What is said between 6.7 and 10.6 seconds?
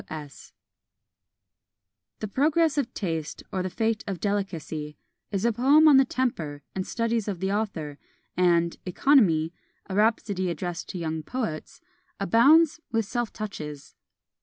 and studies of the author; and "Economy; a Rhapsody